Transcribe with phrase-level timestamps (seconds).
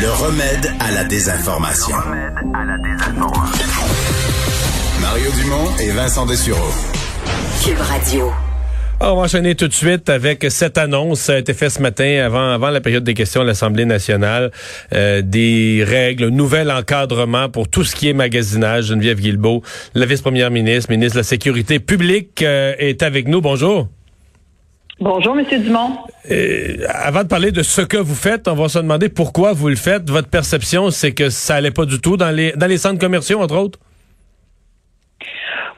[0.00, 1.94] Le remède à la désinformation.
[4.98, 6.72] Mario Dumont et Vincent Dessureau.
[7.62, 8.32] Cube Radio.
[9.00, 11.20] on va enchaîner tout de suite avec cette annonce.
[11.20, 14.52] Ça a été fait ce matin, avant, avant la période des questions à l'Assemblée nationale,
[14.94, 18.86] euh, des règles, un nouvel encadrement pour tout ce qui est magasinage.
[18.86, 19.62] Geneviève Guilbeault,
[19.94, 23.42] la vice-première ministre, ministre de la Sécurité publique, euh, est avec nous.
[23.42, 23.86] Bonjour.
[25.00, 25.96] Bonjour, Monsieur Dumont.
[26.30, 29.70] Euh, avant de parler de ce que vous faites, on va se demander pourquoi vous
[29.70, 30.10] le faites.
[30.10, 33.40] Votre perception, c'est que ça allait pas du tout dans les dans les centres commerciaux,
[33.40, 33.78] entre autres?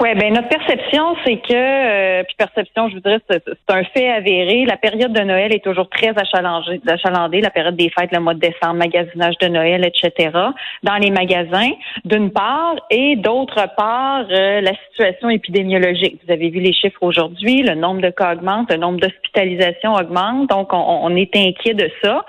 [0.02, 4.10] Oui, ben notre perception, c'est que, euh, puis perception, je vous dirais, c'est un fait
[4.10, 4.64] avéré.
[4.64, 8.40] La période de Noël est toujours très achalandée, la période des fêtes, le mois de
[8.40, 10.36] décembre, magasinage de Noël, etc.
[10.82, 11.70] Dans les magasins,
[12.04, 16.18] d'une part, et d'autre part, euh, la situation épidémiologique.
[16.26, 20.50] Vous avez vu les chiffres aujourd'hui, le nombre de cas augmente, le nombre d'hospitalisations augmente,
[20.50, 22.24] donc on, on est inquiet de ça.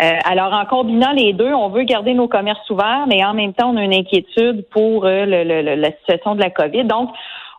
[0.00, 3.52] Euh, alors, en combinant les deux, on veut garder nos commerces ouverts, mais en même
[3.52, 6.84] temps, on a une inquiétude pour euh, la situation de la COVID.
[6.84, 7.07] Donc,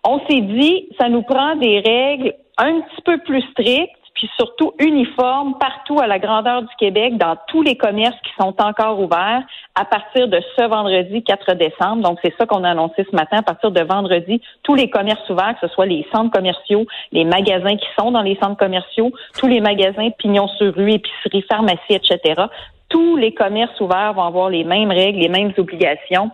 [0.04, 4.74] on s'est dit, ça nous prend des règles un petit peu plus strictes puis surtout
[4.80, 9.44] uniforme partout à la grandeur du Québec, dans tous les commerces qui sont encore ouverts
[9.76, 12.04] à partir de ce vendredi 4 décembre.
[12.04, 13.38] Donc, c'est ça qu'on a annoncé ce matin.
[13.38, 17.24] À partir de vendredi, tous les commerces ouverts, que ce soit les centres commerciaux, les
[17.24, 21.94] magasins qui sont dans les centres commerciaux, tous les magasins pignons sur rue, épiceries, pharmacies,
[21.94, 22.44] etc.,
[22.90, 26.32] tous les commerces ouverts vont avoir les mêmes règles, les mêmes obligations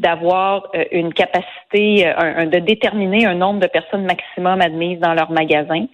[0.00, 5.30] d'avoir euh, une capacité, euh, de déterminer un nombre de personnes maximum admises dans leur
[5.30, 5.86] magasin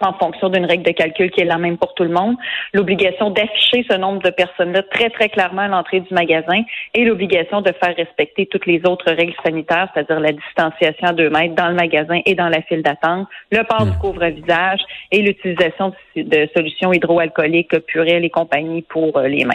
[0.00, 2.36] en fonction d'une règle de calcul qui est la même pour tout le monde,
[2.72, 6.62] l'obligation d'afficher ce nombre de personnes-là très, très clairement à l'entrée du magasin
[6.94, 11.30] et l'obligation de faire respecter toutes les autres règles sanitaires, c'est-à-dire la distanciation à deux
[11.30, 13.98] mètres dans le magasin et dans la file d'attente, le port du hmm.
[13.98, 14.80] couvre-visage
[15.12, 19.52] et l'utilisation de solutions hydroalcooliques, purelles et compagnie pour euh, les mains.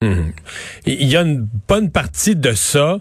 [0.00, 0.30] Hmm.
[0.86, 2.98] Il y a une bonne partie de ça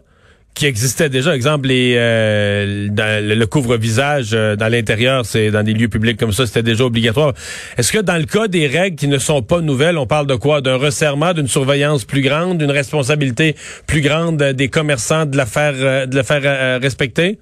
[0.53, 1.35] qui existait déjà.
[1.35, 6.45] Exemple, les, euh, le couvre-visage euh, dans l'intérieur, c'est dans des lieux publics comme ça,
[6.45, 7.33] c'était déjà obligatoire.
[7.77, 10.35] Est-ce que dans le cas des règles qui ne sont pas nouvelles, on parle de
[10.35, 10.61] quoi?
[10.61, 13.55] D'un resserrement, d'une surveillance plus grande, d'une responsabilité
[13.87, 17.39] plus grande des commerçants de la faire, euh, de la faire respecter?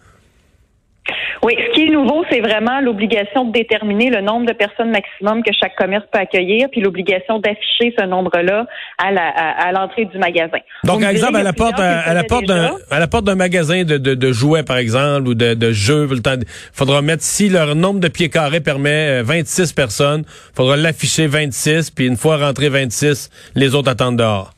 [1.44, 5.44] Oui, ce qui est nouveau, c'est vraiment l'obligation de déterminer le nombre de personnes maximum
[5.44, 8.66] que chaque commerce peut accueillir, puis l'obligation d'afficher ce nombre-là
[8.98, 10.60] à, la, à, l'entrée du magasin.
[10.84, 13.84] Donc, par exemple, à la porte, à, la porte d'un, à la porte d'un magasin
[13.84, 17.76] de, de, de, jouets, par exemple, ou de, de jeux, il faudra mettre si leur
[17.76, 20.24] nombre de pieds carrés permet 26 euh, personnes,
[20.56, 24.52] faudra l'afficher 26, puis une fois rentré 26, les autres attendent dehors.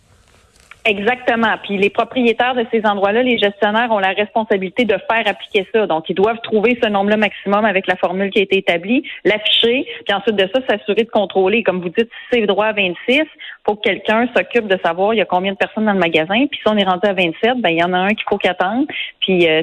[0.84, 1.56] Exactement.
[1.64, 5.86] Puis les propriétaires de ces endroits-là, les gestionnaires ont la responsabilité de faire appliquer ça.
[5.86, 9.86] Donc, ils doivent trouver ce nombre-là maximum avec la formule qui a été établie, l'afficher,
[10.06, 11.62] puis ensuite de ça, s'assurer de contrôler.
[11.62, 13.22] Comme vous dites, si c'est droit à 26,
[13.66, 16.48] faut que quelqu'un s'occupe de savoir il y a combien de personnes dans le magasin.
[16.50, 18.38] Puis si on est rendu à 27, ben il y en a un qu'il faut
[18.38, 18.88] qu'attendre,
[19.20, 19.62] puis euh,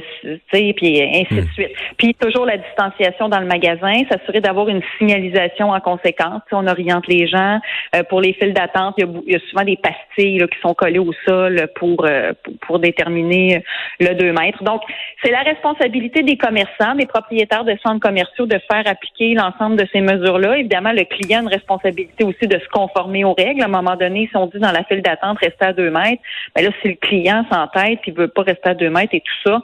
[0.52, 1.52] puis ainsi de hmm.
[1.54, 1.70] suite.
[1.96, 6.42] Puis toujours la distanciation dans le magasin, s'assurer d'avoir une signalisation en conséquence.
[6.52, 7.58] on oriente les gens
[7.96, 8.94] euh, pour les files d'attente.
[8.98, 12.78] Il, y a souvent des pastilles qui sont collées au sol pour, euh, pour, pour
[12.78, 13.64] déterminer
[14.00, 14.62] le 2 mètres.
[14.62, 14.82] Donc
[15.22, 19.86] c'est la responsabilité des commerçants, des propriétaires de centres commerciaux de faire appliquer l'ensemble de
[19.92, 20.58] ces mesures-là.
[20.58, 23.62] Évidemment, le client a une responsabilité aussi de se conformer aux règles.
[23.62, 26.22] À un moment donné, si on dit dans la file d'attente, rester à deux mètres,
[26.56, 29.20] mais ben là, si le client s'entête et veut pas rester à deux mètres et
[29.20, 29.62] tout ça,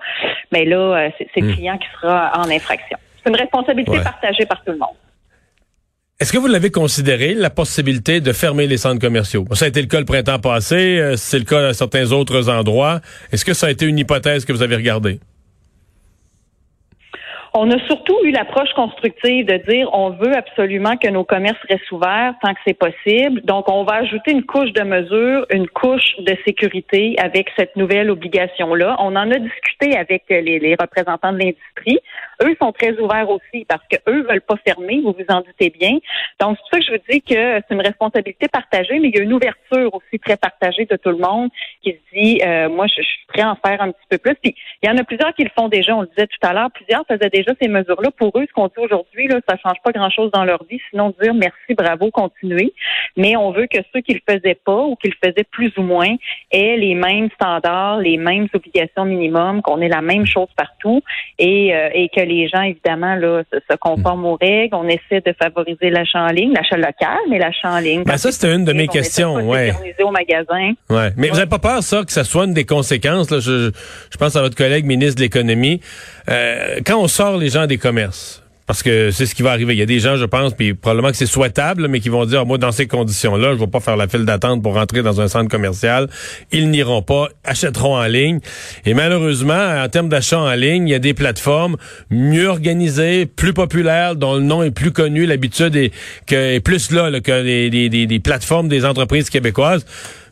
[0.53, 1.55] mais ben là, euh, c'est le hmm.
[1.55, 2.99] client qui sera en infraction.
[3.23, 4.97] C'est une responsabilité partagée par tout le monde.
[6.21, 9.47] Est-ce que vous l'avez considéré, la possibilité de fermer les centres commerciaux?
[9.53, 12.49] Ça a été le cas le printemps passé, euh, c'est le cas à certains autres
[12.49, 13.01] endroits.
[13.33, 15.19] Est-ce que ça a été une hypothèse que vous avez regardée?
[17.57, 21.93] On a surtout eu l'approche constructive de dire on veut absolument que nos commerces restent
[21.93, 23.43] ouverts tant que c'est possible.
[23.43, 28.11] Donc, on va ajouter une couche de mesures, une couche de sécurité avec cette nouvelle
[28.11, 28.97] obligation-là.
[28.99, 32.01] On en a discuté avec les, les représentants de l'industrie.
[32.43, 35.71] Eux sont très ouverts aussi parce que eux veulent pas fermer, vous vous en doutez
[35.71, 35.99] bien.
[36.41, 39.21] Donc, c'est ça que je vous dis que c'est une responsabilité partagée, mais il y
[39.21, 41.51] a une ouverture aussi très partagée de tout le monde
[41.85, 44.35] qui se dit, euh, moi, je, suis prêt à en faire un petit peu plus.
[44.43, 45.95] Puis, il y en a plusieurs qui le font déjà.
[45.95, 48.11] On le disait tout à l'heure, plusieurs faisaient déjà ces mesures-là.
[48.17, 51.15] Pour eux, ce qu'on dit aujourd'hui, là, ça change pas grand-chose dans leur vie, sinon
[51.21, 52.73] dire merci, bravo, continuez.
[53.17, 55.83] Mais on veut que ceux qui le faisaient pas ou qui le faisaient plus ou
[55.83, 56.15] moins
[56.51, 61.03] aient les mêmes standards, les mêmes obligations minimum, qu'on ait la même chose partout
[61.39, 64.75] et, euh, et que les gens, évidemment, là, se, conforment aux règles.
[64.75, 68.05] On essaie de favoriser l'achat en ligne, l'achat local, mais l'achat en ligne.
[68.05, 69.73] Ben ça, c'était une de mes questions, ouais.
[70.03, 70.73] au magasin.
[70.91, 71.11] Ouais.
[71.17, 73.71] Mais vous n'avez pas peur, ça, que ça soit une des conséquences, là, je,
[74.11, 75.81] je pense à votre collègue ministre de l'Économie.
[76.29, 79.75] Euh, quand on sort les gens des commerces, Parce que c'est ce qui va arriver.
[79.75, 82.47] Il y a des gens, je pense, probablement que c'est souhaitable, mais qui vont dire,
[82.47, 85.21] moi, dans ces conditions-là, je ne vais pas faire la file d'attente pour rentrer dans
[85.21, 86.09] un centre commercial.
[86.51, 88.41] Ils n'iront pas, achèteront en ligne.
[88.87, 91.77] Et malheureusement, en termes d'achat en ligne, il y a des plateformes
[92.09, 97.43] mieux organisées, plus populaires, dont le nom est plus connu, l'habitude est, plus là, que
[97.43, 99.85] les, plateformes des entreprises québécoises.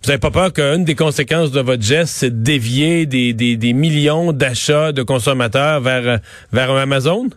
[0.03, 4.33] Vous n'avez pas peur qu'une des conséquences de votre geste, c'est de dévier des, millions
[4.33, 6.21] d'achats de consommateurs vers,
[6.53, 7.29] Amazon?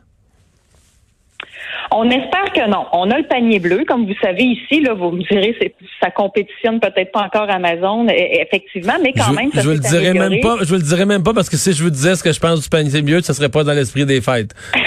[1.92, 2.86] On espère que non.
[2.92, 4.82] On a le panier bleu, comme vous savez ici.
[4.82, 5.56] Là, vous me direz,
[6.02, 10.14] ça compétitionne peut-être pas encore Amazon, e, effectivement, mais quand même, ça je le dirais
[10.14, 10.58] même pas.
[10.64, 12.62] Je le dirais même pas parce que si je vous disais ce que je pense
[12.62, 14.54] du panier bleu, ça serait pas dans l'esprit des fêtes.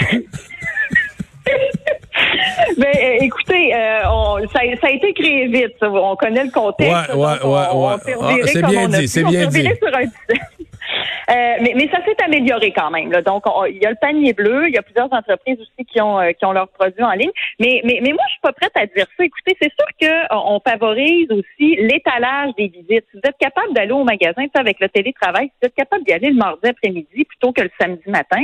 [2.77, 5.75] Ben, euh, écoutez, euh, ça, a été créé vite.
[5.81, 7.13] On connaît le contexte.
[7.13, 8.41] Ouais, ouais, ouais, ouais.
[8.45, 9.67] c'est bien dit, c'est bien dit.
[11.29, 13.11] Mais, mais, ça s'est amélioré quand même.
[13.11, 13.21] Là.
[13.21, 16.19] Donc, il y a le panier bleu, il y a plusieurs entreprises aussi qui ont
[16.19, 17.31] euh, qui ont leurs produits en ligne.
[17.59, 19.23] Mais, mais, mais moi, je suis pas prête à dire ça.
[19.23, 23.05] Écoutez, c'est sûr qu'on euh, favorise aussi l'étalage des visites.
[23.11, 26.13] Si vous êtes capable d'aller au magasin, avec le télétravail, si vous êtes capable d'y
[26.13, 28.43] aller le mardi après-midi plutôt que le samedi matin,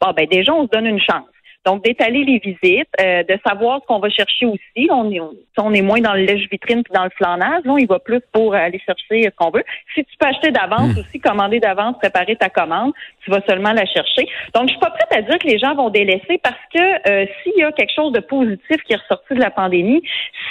[0.00, 1.26] bon ben déjà, on se donne une chance.
[1.64, 4.88] Donc, d'étaler les visites, euh, de savoir ce qu'on va chercher aussi.
[4.90, 5.20] On est,
[5.58, 7.62] on est moins dans le lèche-vitrine puis dans le flanage.
[7.64, 9.62] Là, il va plus pour aller chercher ce qu'on veut.
[9.94, 10.98] Si tu peux acheter d'avance hmm.
[10.98, 12.92] aussi, commander d'avance, préparer ta commande,
[13.24, 14.26] tu vas seulement la chercher.
[14.54, 17.26] Donc, je suis pas prête à dire que les gens vont délaisser parce que euh,
[17.42, 20.02] s'il y a quelque chose de positif qui est ressorti de la pandémie,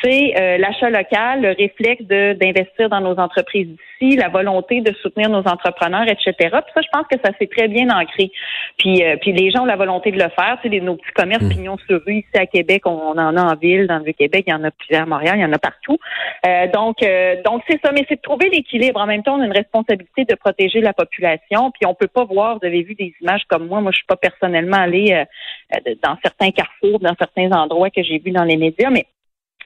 [0.02, 5.30] c'est euh, l'achat local, le réflexe d'investir dans nos entreprises d'ici, la volonté de soutenir
[5.30, 6.34] nos entrepreneurs, etc.
[6.38, 8.31] Puis ça, je pense que ça s'est très bien ancré.
[8.78, 10.58] Puis, puis les gens ont la volonté de le faire.
[10.63, 11.50] Tu sais, nos petits commerces mmh.
[11.50, 14.51] pignon sur rue ici à Québec, on, en a en ville, dans le Québec, il
[14.51, 15.98] y en a plusieurs à Montréal, il y en a partout.
[16.45, 19.00] Euh, donc, euh, donc c'est ça, mais c'est de trouver l'équilibre.
[19.00, 22.24] En même temps, on a une responsabilité de protéger la population, puis on peut pas
[22.24, 22.59] voir.
[22.59, 23.81] Vous avez vu des images comme moi.
[23.81, 25.25] Moi, je suis pas personnellement allée
[25.74, 29.06] euh, dans certains carrefours, dans certains endroits que j'ai vus dans les médias, mais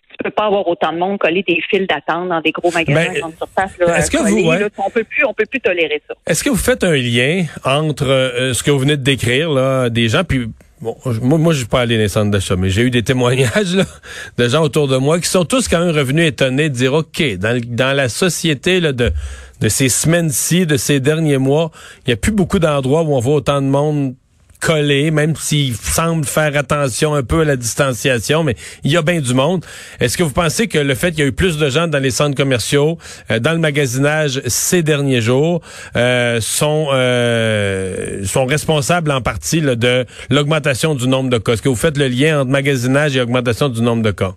[0.10, 3.28] tu peux pas avoir autant de monde coller des files d'attente dans des gros magasins
[3.28, 3.78] de surface.
[3.98, 6.14] Est-ce que vous, on peut plus, on peut plus tolérer ça.
[6.26, 8.06] Est-ce que vous faites un lien entre
[8.54, 10.48] ce que vous venez de décrire là, des gens, puis
[10.82, 13.04] Bon, moi, moi je suis pas allé dans les centres d'achat, mais j'ai eu des
[13.04, 13.86] témoignages là,
[14.38, 17.24] de gens autour de moi qui sont tous quand même revenus étonnés de dire, OK,
[17.38, 19.12] dans, la société là, de,
[19.62, 23.20] de ces semaines-ci, de ces derniers mois, il n'y a plus beaucoup d'endroits où on
[23.20, 24.16] voit autant de monde
[24.60, 29.02] collé, même s'il semble faire attention un peu à la distanciation, mais il y a
[29.02, 29.66] bien du monde.
[30.00, 32.00] Est-ce que vous pensez que le fait qu'il y a eu plus de gens dans
[32.00, 32.98] les centres commerciaux,
[33.32, 35.62] euh, dans le magasinage ces derniers jours,
[35.96, 41.54] euh, sont euh, sont responsables en partie de l'augmentation du nombre de cas?
[41.54, 44.36] Est-ce que vous faites le lien entre magasinage et augmentation du nombre de cas?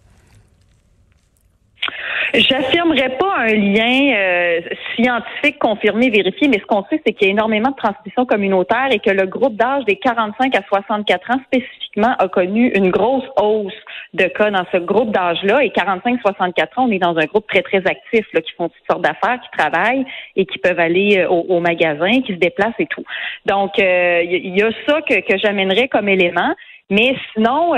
[2.35, 4.61] J'affirmerais un lien euh,
[4.94, 8.88] scientifique confirmé, vérifié, mais ce qu'on sait, c'est qu'il y a énormément de transmission communautaire
[8.90, 13.25] et que le groupe d'âge des 45 à 64 ans spécifiquement a connu une grosse
[13.40, 13.73] hausse
[14.14, 15.62] de cas dans ce groupe d'âge-là.
[15.62, 18.87] Et 45-64 ans, on est dans un groupe très, très actif, là, qui font toutes
[18.90, 20.06] sortes d'affaires, qui travaillent
[20.37, 23.05] et qui peuvent aller euh, au, magasin, qui se déplacent et tout.
[23.46, 26.55] Donc, euh, il y, a ça que, que j'amènerais comme élément.
[26.90, 27.75] Mais sinon,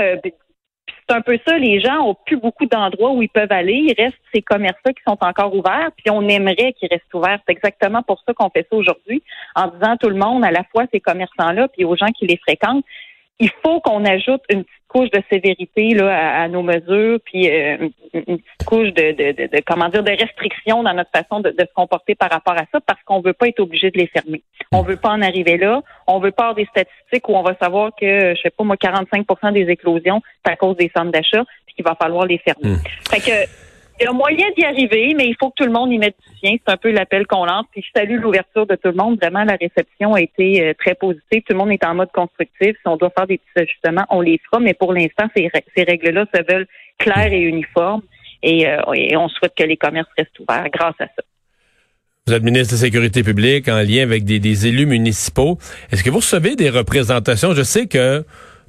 [1.11, 3.73] c'est un peu ça, les gens ont plus beaucoup d'endroits où ils peuvent aller.
[3.73, 7.39] Il reste ces commerces-là qui sont encore ouverts, puis on aimerait qu'ils restent ouverts.
[7.45, 9.21] C'est exactement pour ça qu'on fait ça aujourd'hui,
[9.55, 12.27] en disant à tout le monde, à la fois ces commerçants-là, puis aux gens qui
[12.27, 12.85] les fréquentent,
[13.39, 17.87] il faut qu'on ajoute une petite couche de sévérité là, à, nos mesures, puis euh,
[18.13, 21.73] une petite couche de, de, de, comment dire de restriction dans notre façon de, se
[21.73, 24.43] comporter par rapport à ça, parce qu'on veut pas être obligé de les fermer.
[24.73, 25.81] On veut pas en arriver là.
[26.07, 28.75] On veut pas avoir des statistiques où on va savoir que, je sais pas moi,
[28.75, 32.75] 45 des éclosions, c'est à cause des centres d'achat, puis qu'il va falloir les fermer.
[32.75, 32.83] Mmh.
[33.09, 33.70] Fait que
[34.01, 36.15] il y a moyen d'y arriver, mais il faut que tout le monde y mette
[36.27, 36.57] du sien.
[36.65, 37.65] C'est un peu l'appel qu'on lance.
[37.71, 39.19] Puis je salue l'ouverture de tout le monde.
[39.21, 41.43] Vraiment, la réception a été euh, très positive.
[41.47, 42.75] Tout le monde est en mode constructif.
[42.75, 44.59] Si on doit faire des petits ajustements, on les fera.
[44.59, 45.51] Mais pour l'instant, ces,
[45.83, 46.67] règles-là se veulent
[46.97, 48.01] claires et uniformes.
[48.43, 51.23] Euh, et, on souhaite que les commerces restent ouverts grâce à ça.
[52.25, 55.59] Vous êtes ministre de la Sécurité publique en lien avec des, des élus municipaux.
[55.91, 57.53] Est-ce que vous recevez des représentations?
[57.53, 58.25] Je sais que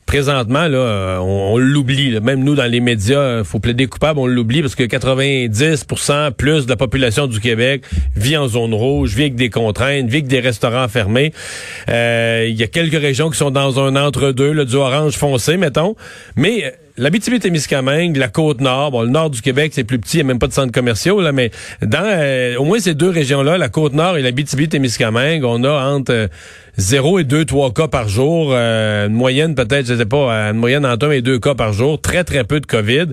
[0.07, 2.19] présentement, là, euh, on, l'oublie.
[2.21, 6.67] Même nous, dans les médias, euh, faut plaider coupable, on l'oublie parce que 90% plus
[6.67, 7.85] de la population du Québec
[8.17, 11.33] vit en zone rouge, vit avec des contraintes, vit avec des restaurants fermés.
[11.89, 15.95] Euh, il y a quelques régions qui sont dans un entre-deux, du orange foncé, mettons.
[16.37, 20.29] Mais l'Abitibi-Témiscamingue, la Côte-Nord, bon, le nord du Québec, c'est plus petit, il n'y a
[20.29, 24.19] même pas de centres commerciaux, là, mais dans au moins ces deux régions-là, la Côte-Nord
[24.19, 26.29] et l'Abitibi-Témiscamingue, on a entre
[26.77, 30.87] zéro et deux, trois cas par jour, une moyenne peut-être, je sais pas, une moyenne
[30.87, 33.07] entre un et deux cas par jour, très très peu de COVID.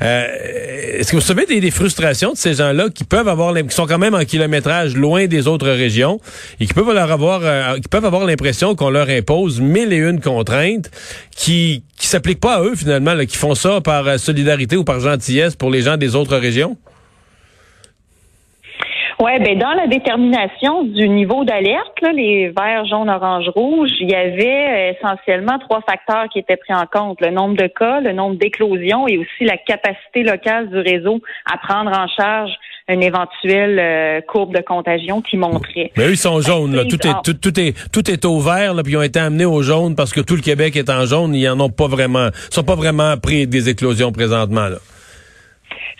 [0.00, 3.98] Est-ce que vous savez des, frustrations de ces gens-là qui peuvent avoir, qui sont quand
[3.98, 6.20] même en kilométrage loin des autres régions
[6.60, 10.20] et qui peuvent leur avoir, qui peuvent avoir l'impression qu'on leur impose mille et une
[10.20, 10.90] contraintes
[11.34, 15.56] qui qui s'appliquent pas à eux finalement, qui font ça par solidarité ou par gentillesse
[15.56, 16.76] pour les gens des autres régions?
[19.20, 24.14] Oui, ben dans la détermination du niveau d'alerte, les verts, jaunes, orange, rouge, il y
[24.14, 28.12] avait euh, essentiellement trois facteurs qui étaient pris en compte le nombre de cas, le
[28.12, 32.50] nombre d'éclosions et aussi la capacité locale du réseau à prendre en charge
[32.88, 35.92] une éventuelle euh, courbe de contagion qui montrait.
[35.96, 36.74] Mais eux, ils sont jaunes.
[36.74, 36.84] Là.
[36.84, 39.46] Tout, est, tout, tout, est, tout est au vert, là, puis ils ont été amenés
[39.46, 41.34] au jaune parce que tout le Québec est en jaune.
[41.34, 44.68] Ils en ont pas vraiment, sont pas vraiment pris des éclosions présentement.
[44.68, 44.76] Là.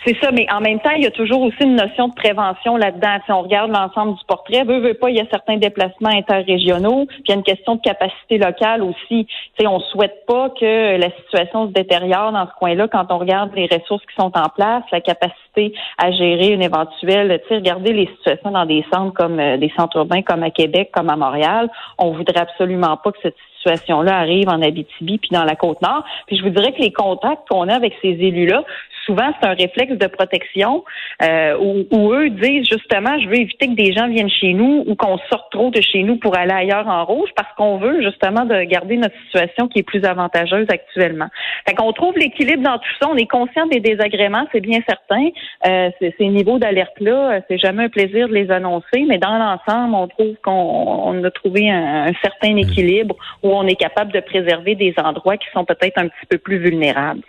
[0.05, 2.77] C'est ça, mais en même temps, il y a toujours aussi une notion de prévention
[2.77, 3.17] là-dedans.
[3.25, 7.07] Si on regarde l'ensemble du portrait, veut, veut pas, il y a certains déplacements interrégionaux,
[7.07, 9.25] puis il y a une question de capacité locale aussi.
[9.57, 13.49] sais, on souhaite pas que la situation se détériore dans ce coin-là quand on regarde
[13.55, 18.51] les ressources qui sont en place, la capacité à gérer une éventuelle, regarder les situations
[18.51, 21.67] dans des centres comme euh, des centres urbains comme à Québec, comme à Montréal.
[21.97, 26.03] On voudrait absolument pas que cette situation-là arrive en Abitibi puis dans la Côte-Nord.
[26.27, 28.63] Puis je vous dirais que les contacts qu'on a avec ces élus-là
[29.05, 30.83] souvent c'est un réflexe de protection
[31.21, 34.95] euh, où, eux disent justement je veux éviter que des gens viennent chez nous ou
[34.95, 38.45] qu'on sorte trop de chez nous pour aller ailleurs en rouge parce qu'on veut justement
[38.45, 41.27] de garder notre situation qui est plus avantageuse actuellement.
[41.67, 43.07] Fait qu'on trouve l'équilibre dans tout ça.
[43.09, 45.29] On est conscient des désagréments, c'est bien certain.
[45.67, 49.95] Euh, ces niveaux d'alerte là, c'est jamais un plaisir de les annoncer, mais dans l'ensemble,
[49.95, 54.75] on trouve qu'on a trouvé un, un certain équilibre où on est capable de préserver
[54.75, 57.23] des endroits qui sont peut-être un petit peu plus vulnérables.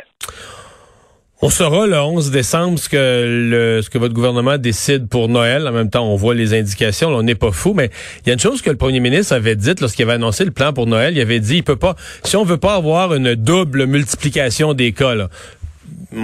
[1.42, 5.68] On saura le 11 décembre ce que le, ce que votre gouvernement décide pour Noël.
[5.68, 7.08] En même temps, on voit les indications.
[7.08, 7.90] on n'est pas fou, mais
[8.24, 10.50] il y a une chose que le premier ministre avait dite lorsqu'il avait annoncé le
[10.50, 11.14] plan pour Noël.
[11.14, 14.92] Il avait dit, il peut pas, si on veut pas avoir une double multiplication des
[14.92, 15.28] cas, là,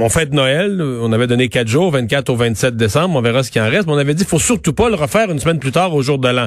[0.00, 3.50] on fête Noël, on avait donné quatre jours, 24 au 27 décembre, on verra ce
[3.50, 5.72] qui en reste, mais on avait dit, faut surtout pas le refaire une semaine plus
[5.72, 6.46] tard au jour de l'an.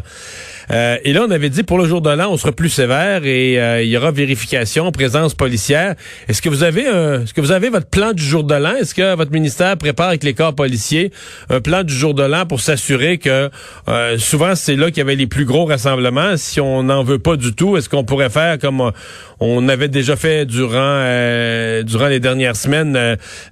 [0.71, 3.25] Euh, et là, on avait dit, pour le jour de l'an, on sera plus sévère
[3.25, 5.95] et euh, il y aura vérification, présence policière.
[6.27, 8.75] Est-ce que vous avez un, est-ce que vous avez votre plan du jour de l'an?
[8.75, 11.11] Est-ce que votre ministère prépare avec les corps policiers
[11.49, 13.49] un plan du jour de l'an pour s'assurer que,
[13.89, 16.37] euh, souvent, c'est là qu'il y avait les plus gros rassemblements?
[16.37, 18.91] Si on n'en veut pas du tout, est-ce qu'on pourrait faire comme
[19.39, 21.03] on avait déjà fait durant,
[21.83, 22.95] durant les dernières semaines,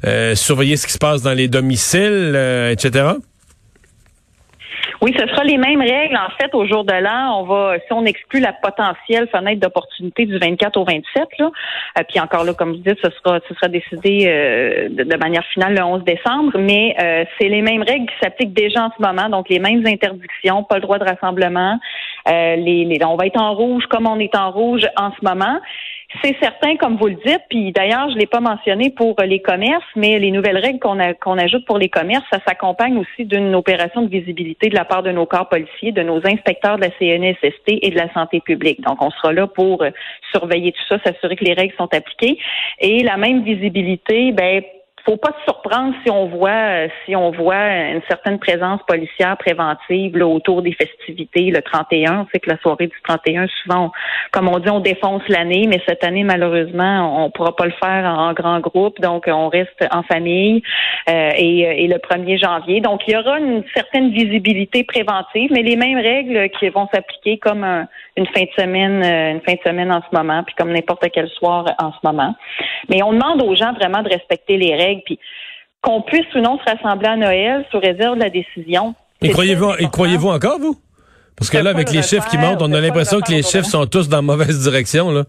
[0.06, 3.14] euh, surveiller ce qui se passe dans les domiciles, euh, etc.?
[5.02, 6.16] Oui, ce sera les mêmes règles.
[6.16, 10.26] En fait, au jour de l'an, on va, si on exclut la potentielle fenêtre d'opportunité
[10.26, 11.52] du 24 au 27, là,
[12.00, 14.26] euh, puis encore là, comme vous dites, ce sera, ce sera décidé
[14.90, 16.96] de, manière finale le 11 décembre, mais
[17.38, 20.76] c'est les mêmes règles qui s'appliquent déjà en ce moment, donc les mêmes interdictions, pas
[20.76, 21.78] le droit de rassemblement.
[22.26, 25.60] on va être en rouge comme on est en rouge en ce moment.
[26.22, 29.84] C'est certain, comme vous le dites, puis d'ailleurs, je l'ai pas mentionné pour les commerces,
[29.96, 34.04] mais les nouvelles règles qu'on qu'on ajoute pour les commerces, ça s'accompagne aussi d'une opération
[34.04, 37.80] de visibilité de la part de nos corps policiers, de nos inspecteurs de la CNSST
[37.82, 38.82] et de la santé publique.
[38.82, 39.90] Donc, on sera là pour euh,
[40.32, 42.38] surveiller tout ça, s'assurer que les règles sont appliquées.
[42.80, 44.64] Et la même visibilité, ben
[45.06, 49.38] faut pas se surprendre si on voit euh, si on voit une certaine présence policière
[49.38, 52.22] préventive là, autour des festivités le 31.
[52.22, 53.92] On sait que la soirée du 31, souvent,
[54.32, 58.06] comme on dit, on défonce l'année, mais cette année, malheureusement, on pourra pas le faire
[58.06, 60.64] en, grand groupe, donc on reste en famille
[61.10, 62.80] euh, et, euh, et, le 1er janvier.
[62.80, 67.38] Donc, il y aura une certaine visibilité préventive, mais les mêmes règles qui vont s'appliquer
[67.38, 67.64] comme
[68.16, 71.30] une fin de semaine, une fin de semaine en ce moment, puis comme n'importe quel
[71.30, 72.34] soir en ce moment.
[72.90, 75.20] Mais on demande aux gens vraiment de respecter les règles puis
[75.82, 78.96] qu'on puisse ou non se rassembler à Noël sous réserve de la décision.
[79.22, 80.78] Et croyez-vous, et croyez-vous encore, vous?
[81.36, 83.86] Parce que là, avec les chiffres qui montent, on a l'impression que les chiffres sont
[83.86, 85.24] tous dans la mauvaise direction, là.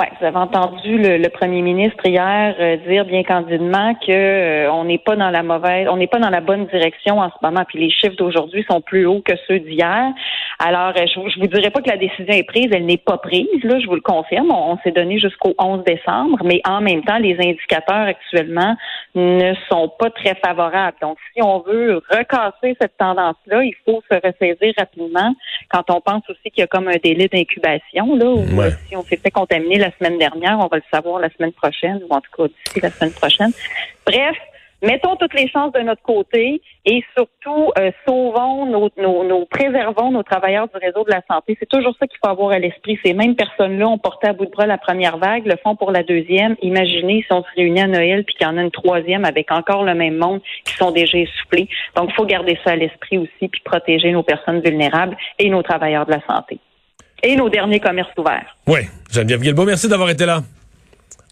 [0.00, 4.84] Oui, vous avez entendu le, premier ministre hier euh, dire bien candidement que euh, on
[4.84, 7.64] n'est pas dans la mauvaise, on n'est pas dans la bonne direction en ce moment.
[7.68, 10.10] Puis les chiffres d'aujourd'hui sont plus hauts que ceux d'hier.
[10.58, 13.18] Alors, euh, je, je vous dirais pas que la décision est prise, elle n'est pas
[13.18, 13.62] prise.
[13.62, 14.50] Là, je vous le confirme.
[14.50, 18.76] On, s'est donné jusqu'au 11 décembre, mais en même temps, les indicateurs actuellement
[19.14, 20.96] ne sont pas très favorables.
[21.02, 25.34] Donc, si on veut recasser cette tendance-là, il faut se ressaisir rapidement.
[25.70, 28.46] Quand on pense aussi qu'il y a comme un délai d'incubation, là, où
[28.88, 32.14] si on s'est fait contaminer semaine dernière, on va le savoir la semaine prochaine, ou
[32.14, 33.52] en tout cas d'ici la semaine prochaine.
[34.06, 34.36] Bref,
[34.82, 40.68] mettons toutes les chances de notre côté et surtout euh, sauvons nos, préservons nos travailleurs
[40.68, 41.56] du réseau de la santé.
[41.60, 42.98] C'est toujours ça qu'il faut avoir à l'esprit.
[43.04, 45.90] Ces mêmes personnes-là ont porté à bout de bras la première vague, le font pour
[45.90, 46.56] la deuxième.
[46.62, 49.50] Imaginez si on se réunit à Noël puis qu'il y en a une troisième avec
[49.52, 51.68] encore le même monde qui sont déjà essoufflés.
[51.96, 55.62] Donc, il faut garder ça à l'esprit aussi puis protéger nos personnes vulnérables et nos
[55.62, 56.58] travailleurs de la santé.
[57.22, 58.56] Et nos derniers commerces ouverts.
[58.66, 58.80] Oui.
[59.10, 60.42] Geneviève Guilbeault, merci d'avoir été là.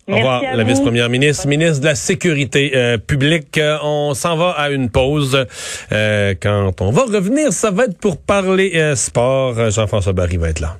[0.08, 3.58] Au revoir, la vice-première ministre, ministre de la Sécurité euh, publique.
[3.58, 5.46] Euh, on s'en va à une pause.
[5.92, 9.70] Euh, quand on va revenir, ça va être pour parler sport.
[9.70, 10.78] Jean-François Barry va être là.